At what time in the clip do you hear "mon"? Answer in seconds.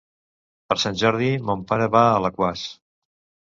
1.51-1.63